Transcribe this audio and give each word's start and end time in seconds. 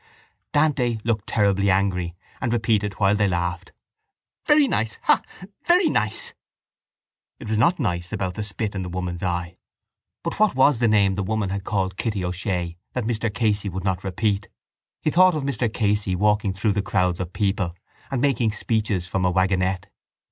Dante 0.51 0.97
looked 1.03 1.27
terribly 1.27 1.69
angry 1.69 2.15
and 2.41 2.51
repeated 2.51 2.93
while 2.93 3.15
they 3.15 3.27
laughed: 3.27 3.71
—Very 4.47 4.67
nice! 4.67 4.97
Ha! 5.03 5.21
Very 5.67 5.89
nice! 5.91 6.33
It 7.39 7.47
was 7.47 7.59
not 7.59 7.79
nice 7.79 8.11
about 8.11 8.33
the 8.33 8.41
spit 8.43 8.73
in 8.73 8.81
the 8.81 8.89
woman's 8.89 9.21
eye. 9.21 9.57
But 10.23 10.39
what 10.39 10.55
was 10.55 10.79
the 10.79 10.87
name 10.87 11.13
the 11.13 11.21
woman 11.21 11.49
had 11.51 11.63
called 11.63 11.97
Kitty 11.97 12.25
O'Shea 12.25 12.77
that 12.93 13.03
Mr 13.05 13.31
Casey 13.31 13.69
would 13.69 13.83
not 13.83 14.03
repeat? 14.03 14.47
He 15.03 15.11
thought 15.11 15.35
of 15.35 15.43
Mr 15.43 15.71
Casey 15.71 16.15
walking 16.15 16.55
through 16.55 16.73
the 16.73 16.81
crowds 16.81 17.19
of 17.19 17.31
people 17.31 17.75
and 18.09 18.21
making 18.21 18.53
speeches 18.53 19.05
from 19.07 19.23
a 19.23 19.29
wagonette. 19.31 19.85